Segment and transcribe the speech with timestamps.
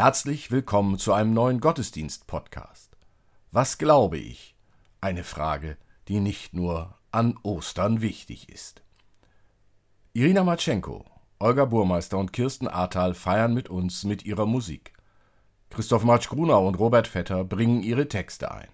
[0.00, 2.96] Herzlich willkommen zu einem neuen Gottesdienst-Podcast.
[3.50, 4.54] Was glaube ich?
[5.00, 8.80] Eine Frage, die nicht nur an Ostern wichtig ist.
[10.12, 11.04] Irina Matschenko,
[11.40, 14.92] Olga Burmeister und Kirsten Ahrtal feiern mit uns mit ihrer Musik.
[15.68, 18.68] Christoph Matsch-Grunau und Robert Vetter bringen ihre Texte ein.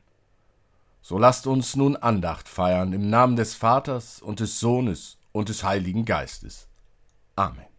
[1.01, 5.65] So lasst uns nun Andacht feiern im Namen des Vaters und des Sohnes und des
[5.65, 6.69] Heiligen Geistes.
[7.35, 7.74] Amen.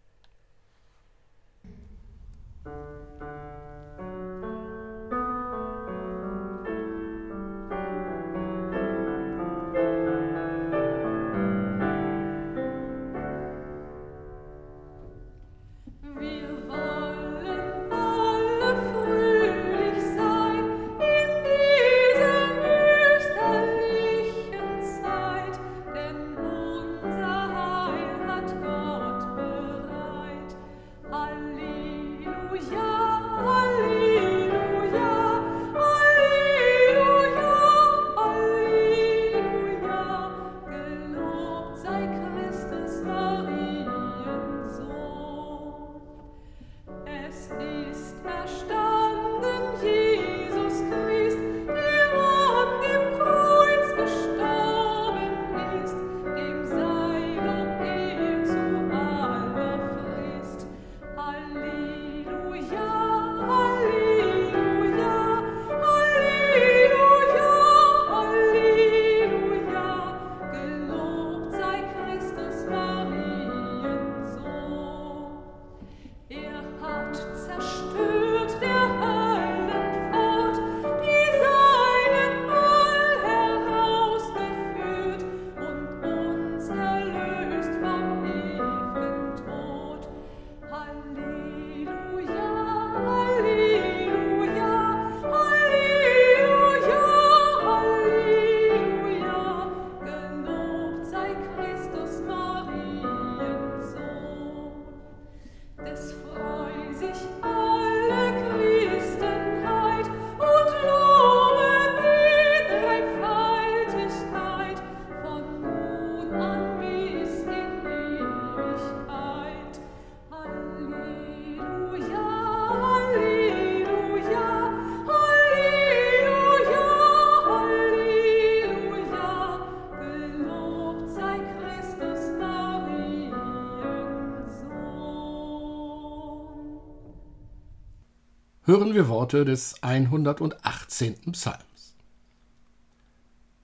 [138.66, 141.32] Hören wir Worte des 118.
[141.32, 141.94] Psalms.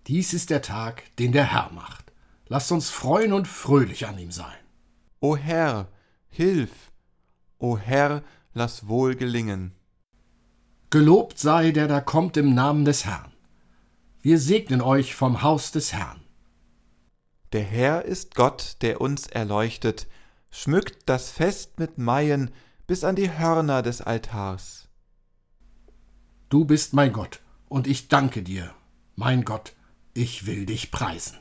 [0.06, 2.12] Dies ist der Tag, den der Herr macht.
[2.46, 4.54] Lasst uns freuen und fröhlich an ihm sein.
[5.18, 5.88] O Herr,
[6.28, 6.92] hilf!
[7.58, 8.22] O Herr,
[8.54, 9.74] lass wohl gelingen.
[10.90, 13.32] Gelobt sei, der da kommt im Namen des Herrn.
[14.20, 16.20] Wir segnen euch vom Haus des Herrn.
[17.52, 20.06] Der Herr ist Gott, der uns erleuchtet,
[20.52, 22.52] schmückt das Fest mit Maien
[22.86, 24.81] bis an die Hörner des Altars.
[26.52, 27.40] Du bist mein Gott,
[27.70, 28.74] und ich danke dir,
[29.16, 29.74] mein Gott,
[30.12, 31.38] ich will dich preisen.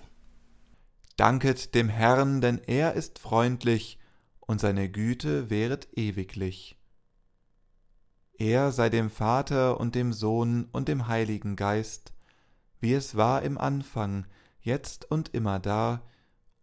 [1.17, 3.99] Danket dem Herrn, denn er ist freundlich,
[4.39, 6.79] und seine Güte währet ewiglich.
[8.37, 12.13] Er sei dem Vater und dem Sohn und dem Heiligen Geist,
[12.79, 14.25] wie es war im Anfang,
[14.61, 16.07] jetzt und immer da,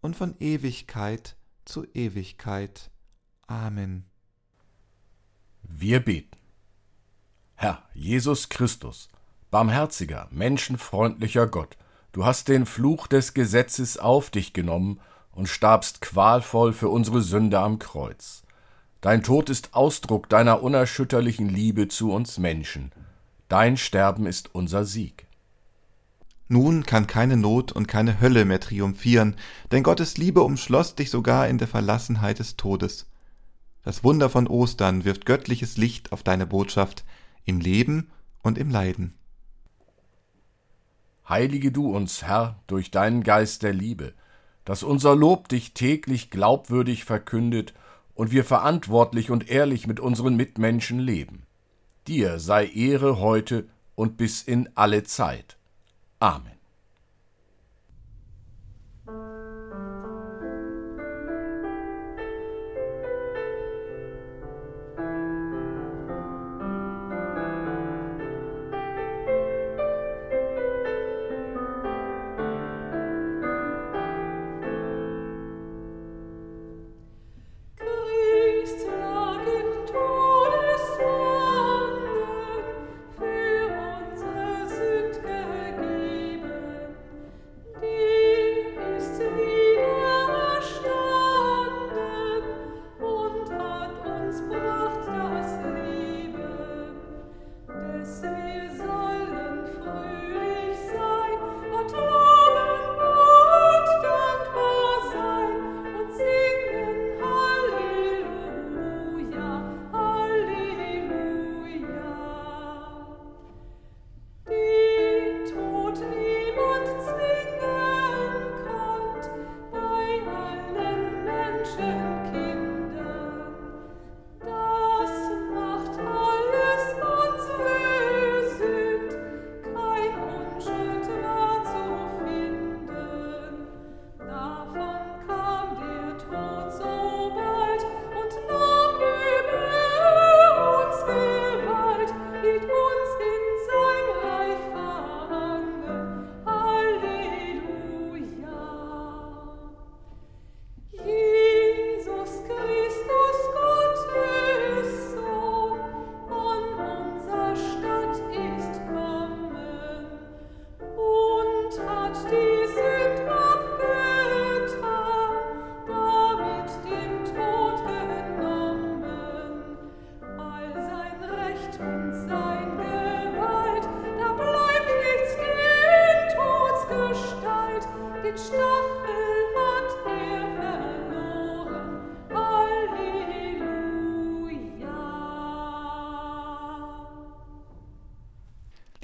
[0.00, 1.36] und von Ewigkeit
[1.66, 2.90] zu Ewigkeit.
[3.46, 4.06] Amen.
[5.62, 6.37] Wir beten.
[7.60, 9.08] Herr Jesus Christus,
[9.50, 11.76] barmherziger, menschenfreundlicher Gott,
[12.12, 15.00] du hast den Fluch des Gesetzes auf dich genommen
[15.32, 18.44] und starbst qualvoll für unsere Sünde am Kreuz.
[19.00, 22.92] Dein Tod ist Ausdruck deiner unerschütterlichen Liebe zu uns Menschen.
[23.48, 25.26] Dein Sterben ist unser Sieg.
[26.46, 29.34] Nun kann keine Not und keine Hölle mehr triumphieren,
[29.72, 33.06] denn Gottes Liebe umschloss dich sogar in der Verlassenheit des Todes.
[33.82, 37.04] Das Wunder von Ostern wirft göttliches Licht auf deine Botschaft,
[37.48, 38.10] im Leben
[38.42, 39.14] und im Leiden.
[41.28, 44.12] Heilige du uns, Herr, durch deinen Geist der Liebe,
[44.64, 47.72] dass unser Lob dich täglich glaubwürdig verkündet
[48.14, 51.44] und wir verantwortlich und ehrlich mit unseren Mitmenschen leben.
[52.06, 55.56] Dir sei Ehre heute und bis in alle Zeit.
[56.20, 56.57] Amen.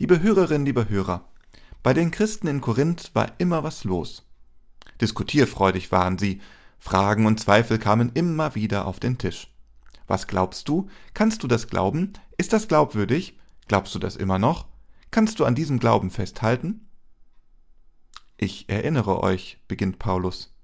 [0.04, 1.24] Liebe Hörerinnen, liebe Hörer,
[1.82, 4.28] bei den Christen in Korinth war immer was los.
[5.00, 6.42] Diskutierfreudig waren sie,
[6.78, 9.50] Fragen und Zweifel kamen immer wieder auf den Tisch.
[10.06, 10.90] Was glaubst du?
[11.14, 12.12] Kannst du das glauben?
[12.36, 13.38] Ist das glaubwürdig?
[13.66, 14.66] Glaubst du das immer noch?
[15.10, 16.86] Kannst du an diesem Glauben festhalten?
[18.36, 20.54] Ich erinnere euch, beginnt Paulus.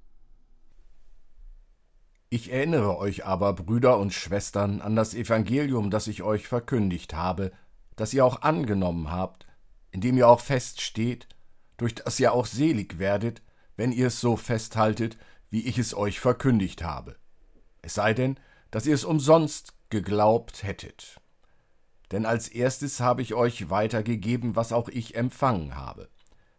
[2.29, 7.53] Ich erinnere euch aber, Brüder und Schwestern, an das Evangelium, das ich euch verkündigt habe,
[8.01, 9.47] das ihr auch angenommen habt,
[9.91, 11.29] in dem ihr auch feststeht,
[11.77, 13.43] durch das ihr auch selig werdet,
[13.77, 15.19] wenn ihr es so festhaltet,
[15.51, 17.17] wie ich es euch verkündigt habe.
[17.83, 18.41] Es sei denn,
[18.71, 21.21] dass ihr es umsonst geglaubt hättet.
[22.11, 26.09] Denn als erstes habe ich euch weitergegeben, was auch ich empfangen habe,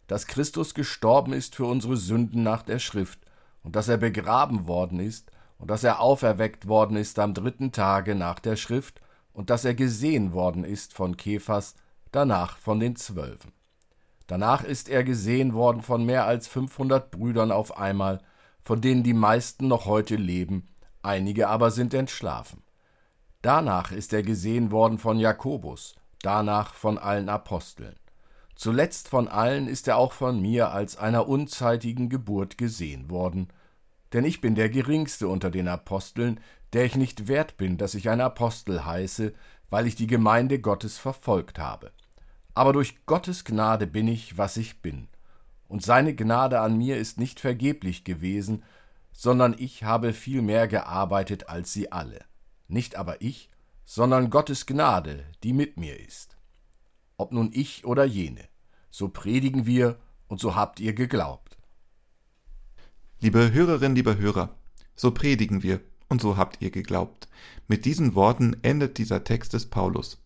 [0.06, 3.18] dass Christus gestorben ist für unsere Sünden nach der Schrift,
[3.64, 8.14] und dass er begraben worden ist, und dass er auferweckt worden ist am dritten Tage
[8.14, 9.00] nach der Schrift,
[9.32, 11.74] und dass er gesehen worden ist von Kephas,
[12.10, 13.52] danach von den Zwölfen.
[14.26, 18.20] Danach ist er gesehen worden von mehr als fünfhundert Brüdern auf einmal,
[18.62, 20.68] von denen die meisten noch heute leben,
[21.02, 22.62] einige aber sind entschlafen.
[23.42, 27.96] Danach ist er gesehen worden von Jakobus, danach von allen Aposteln.
[28.54, 33.48] Zuletzt von allen ist er auch von mir als einer unzeitigen Geburt gesehen worden.
[34.12, 36.38] Denn ich bin der geringste unter den Aposteln,
[36.72, 39.34] der ich nicht wert bin, dass ich ein Apostel heiße,
[39.70, 41.92] weil ich die Gemeinde Gottes verfolgt habe.
[42.54, 45.08] Aber durch Gottes Gnade bin ich, was ich bin.
[45.68, 48.62] Und seine Gnade an mir ist nicht vergeblich gewesen,
[49.12, 52.24] sondern ich habe viel mehr gearbeitet als sie alle.
[52.68, 53.50] Nicht aber ich,
[53.84, 56.36] sondern Gottes Gnade, die mit mir ist.
[57.16, 58.44] Ob nun ich oder jene,
[58.90, 59.98] so predigen wir
[60.28, 61.56] und so habt ihr geglaubt.
[63.20, 64.54] Liebe Hörerinnen, liebe Hörer,
[64.94, 65.80] so predigen wir
[66.12, 67.26] und so habt ihr geglaubt.
[67.66, 70.22] Mit diesen Worten endet dieser Text des Paulus.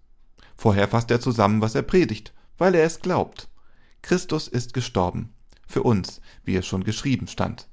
[0.56, 3.48] Vorher fasst er zusammen, was er predigt, weil er es glaubt.
[4.02, 5.32] Christus ist gestorben.
[5.68, 7.68] Für uns, wie es schon geschrieben stand.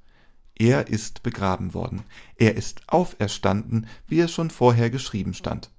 [0.56, 2.04] Er ist begraben worden.
[2.38, 5.72] Er ist auferstanden, wie es schon vorher geschrieben stand.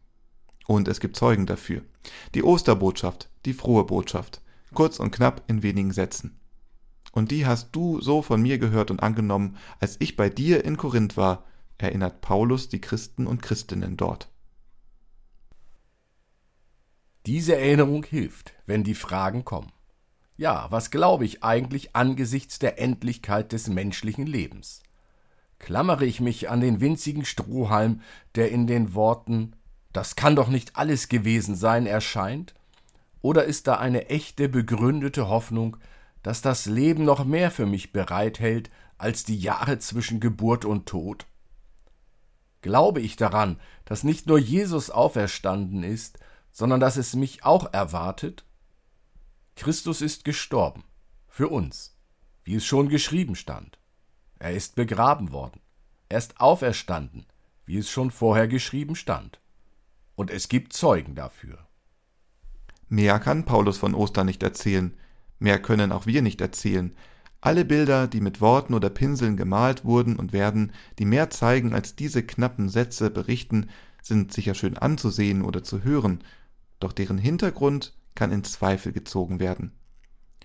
[0.67, 1.83] Und es gibt Zeugen dafür.
[2.35, 4.43] Die Osterbotschaft, die frohe Botschaft.
[4.73, 6.41] Kurz und knapp in wenigen Sätzen.
[7.12, 10.76] Und die hast du so von mir gehört und angenommen, als ich bei dir in
[10.76, 11.45] Korinth war,
[11.78, 14.28] erinnert Paulus die Christen und Christinnen dort.
[17.26, 19.73] Diese Erinnerung hilft, wenn die Fragen kommen.
[20.37, 24.83] Ja, was glaube ich eigentlich angesichts der Endlichkeit des menschlichen Lebens?
[25.59, 28.02] Klammere ich mich an den winzigen Strohhalm,
[28.35, 29.57] der in den Worten
[29.93, 32.54] Das kann doch nicht alles gewesen sein erscheint?
[33.23, 35.78] Oder ist da eine echte, begründete Hoffnung,
[36.23, 41.26] dass das Leben noch mehr für mich bereithält als die Jahre zwischen Geburt und Tod?
[42.64, 46.18] Glaube ich daran, dass nicht nur Jesus auferstanden ist,
[46.50, 48.47] sondern dass es mich auch erwartet?
[49.54, 50.83] Christus ist gestorben,
[51.28, 51.94] für uns,
[52.42, 53.78] wie es schon geschrieben stand.
[54.38, 55.61] Er ist begraben worden,
[56.09, 57.26] er ist auferstanden,
[57.66, 59.42] wie es schon vorher geschrieben stand.
[60.14, 61.66] Und es gibt Zeugen dafür.
[62.88, 64.97] Mehr kann Paulus von Ostern nicht erzählen,
[65.38, 66.97] mehr können auch wir nicht erzählen.
[67.45, 71.95] Alle Bilder, die mit Worten oder Pinseln gemalt wurden und werden, die mehr zeigen als
[71.95, 73.69] diese knappen Sätze berichten,
[74.01, 76.25] sind sicher schön anzusehen oder zu hören,
[76.81, 79.73] doch deren Hintergrund kann in Zweifel gezogen werden.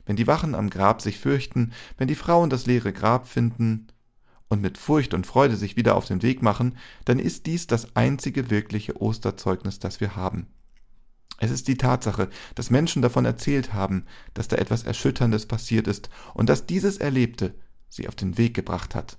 [0.06, 3.88] Wenn die Wachen am Grab sich fürchten, wenn die Frauen das leere Grab finden
[4.50, 6.76] und mit Furcht und Freude sich wieder auf den Weg machen,
[7.06, 10.48] dann ist dies das einzige wirkliche Osterzeugnis, das wir haben.
[11.40, 16.10] Es ist die Tatsache, dass Menschen davon erzählt haben, dass da etwas Erschütterndes passiert ist
[16.34, 17.56] und dass dieses Erlebte
[17.88, 19.18] sie auf den Weg gebracht hat.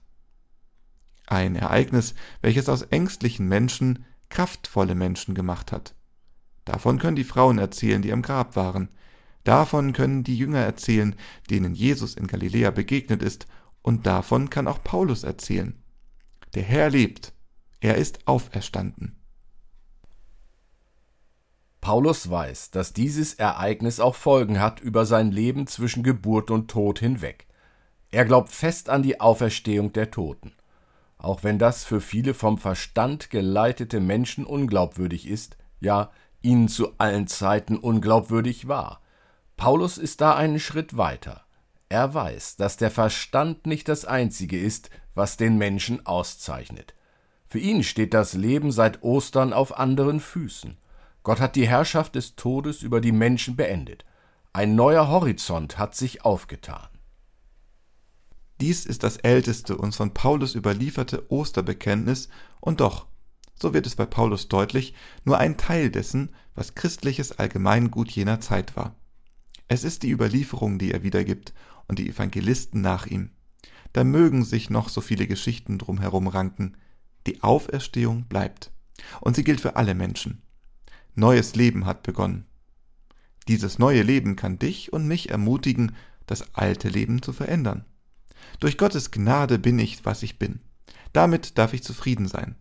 [1.26, 5.94] Ein Ereignis, welches aus ängstlichen Menschen kraftvolle Menschen gemacht hat.
[6.66, 8.90] Davon können die Frauen erzählen, die am Grab waren.
[9.44, 11.16] Davon können die Jünger erzählen,
[11.48, 13.46] denen Jesus in Galiläa begegnet ist,
[13.82, 15.82] und davon kann auch Paulus erzählen.
[16.54, 17.32] Der Herr lebt,
[17.80, 19.19] er ist auferstanden.
[21.80, 26.98] Paulus weiß, dass dieses Ereignis auch Folgen hat über sein Leben zwischen Geburt und Tod
[26.98, 27.46] hinweg.
[28.10, 30.52] Er glaubt fest an die Auferstehung der Toten.
[31.16, 36.10] Auch wenn das für viele vom Verstand geleitete Menschen unglaubwürdig ist, ja
[36.42, 39.00] ihnen zu allen Zeiten unglaubwürdig war.
[39.56, 41.44] Paulus ist da einen Schritt weiter.
[41.88, 46.94] Er weiß, dass der Verstand nicht das Einzige ist, was den Menschen auszeichnet.
[47.46, 50.78] Für ihn steht das Leben seit Ostern auf anderen Füßen.
[51.22, 54.04] Gott hat die Herrschaft des Todes über die Menschen beendet.
[54.52, 56.88] Ein neuer Horizont hat sich aufgetan.
[58.60, 62.28] Dies ist das älteste uns von Paulus überlieferte Osterbekenntnis,
[62.60, 63.06] und doch
[63.60, 68.74] so wird es bei Paulus deutlich, nur ein Teil dessen, was christliches Allgemeingut jener Zeit
[68.74, 68.96] war.
[69.68, 71.52] Es ist die Überlieferung, die er wiedergibt,
[71.86, 73.30] und die Evangelisten nach ihm.
[73.92, 76.76] Da mögen sich noch so viele Geschichten drumherum ranken.
[77.26, 78.72] Die Auferstehung bleibt.
[79.20, 80.42] Und sie gilt für alle Menschen.
[81.14, 82.46] Neues Leben hat begonnen.
[83.48, 87.84] Dieses neue Leben kann dich und mich ermutigen, das alte Leben zu verändern.
[88.60, 90.60] Durch Gottes Gnade bin ich, was ich bin.
[91.12, 92.56] Damit darf ich zufrieden sein.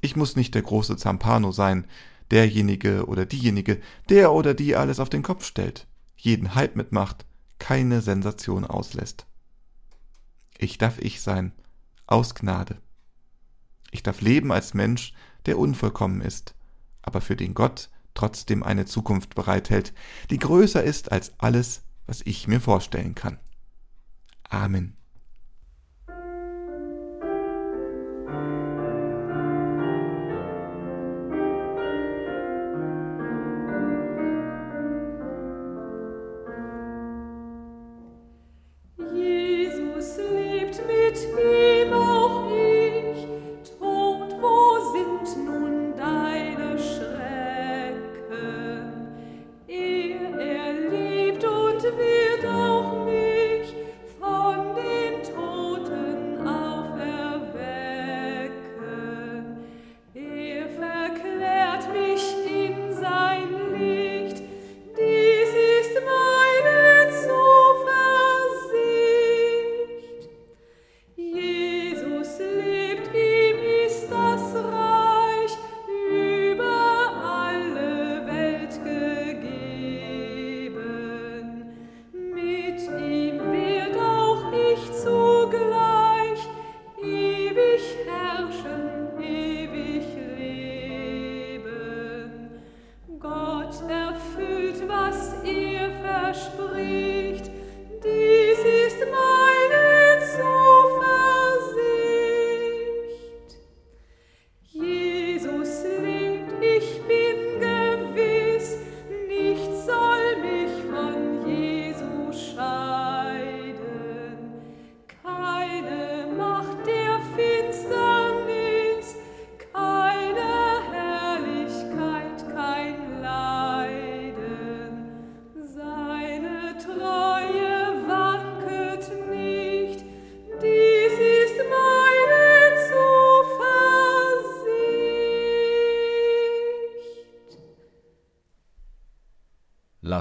[0.00, 1.86] Ich muss nicht der große Zampano sein,
[2.30, 7.26] derjenige oder diejenige, der oder die alles auf den Kopf stellt, jeden Hype mitmacht,
[7.58, 9.26] keine Sensation auslässt.
[10.58, 11.52] Ich darf ich sein,
[12.06, 12.78] aus Gnade.
[13.90, 15.12] Ich darf leben als Mensch,
[15.46, 16.54] der unvollkommen ist,
[17.02, 19.92] aber für den Gott trotzdem eine Zukunft bereithält,
[20.30, 23.38] die größer ist als alles, was ich mir vorstellen kann.
[24.48, 24.96] Amen.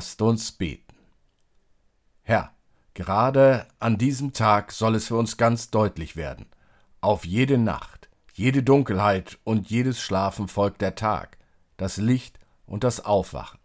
[0.02, 0.96] Lasst uns beten.
[2.24, 2.56] Herr,
[2.96, 6.48] gerade an diesem Tag soll es für uns ganz deutlich werden.
[7.02, 11.38] Auf jede Nacht, jede Dunkelheit und jedes Schlafen folgt der Tag,
[11.78, 13.60] das Licht und das Aufwachen.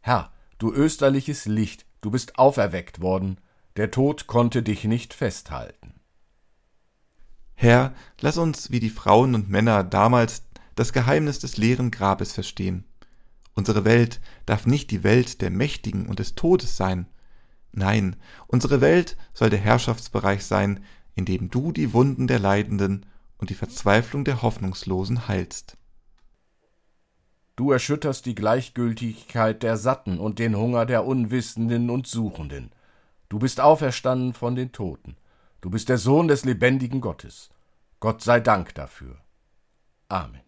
[0.00, 3.38] Herr, du österliches Licht, du bist auferweckt worden,
[3.76, 6.00] der Tod konnte dich nicht festhalten.
[7.54, 10.42] Herr, lass uns wie die Frauen und Männer damals
[10.74, 12.84] das Geheimnis des leeren Grabes verstehen
[13.58, 17.08] Unsere Welt darf nicht die Welt der Mächtigen und des Todes sein.
[17.72, 18.14] Nein,
[18.46, 20.84] unsere Welt soll der Herrschaftsbereich sein,
[21.16, 23.04] in dem du die Wunden der Leidenden
[23.36, 25.76] und die Verzweiflung der Hoffnungslosen heilst.
[27.56, 32.70] Du erschütterst die Gleichgültigkeit der Satten und den Hunger der Unwissenden und Suchenden.
[33.28, 35.16] Du bist auferstanden von den Toten.
[35.62, 37.50] Du bist der Sohn des lebendigen Gottes.
[37.98, 39.16] Gott sei Dank dafür.
[40.08, 40.47] Amen.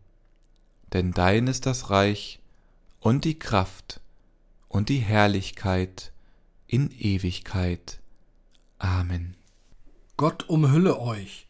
[0.93, 2.39] denn dein ist das Reich
[2.99, 4.01] und die Kraft
[4.67, 6.11] und die Herrlichkeit
[6.67, 7.99] in Ewigkeit.
[8.77, 9.35] Amen.
[10.17, 11.47] Gott umhülle euch,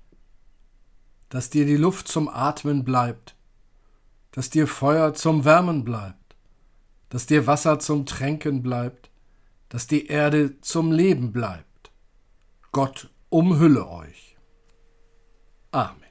[1.29, 3.35] dass dir die Luft zum Atmen bleibt,
[4.31, 6.35] dass dir Feuer zum Wärmen bleibt,
[7.09, 9.09] dass dir Wasser zum Tränken bleibt,
[9.69, 11.91] dass die Erde zum Leben bleibt.
[12.71, 14.37] Gott umhülle euch.
[15.71, 16.01] Amen.